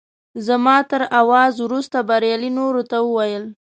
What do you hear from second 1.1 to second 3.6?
اواز وروسته بریالي نورو ته وویل.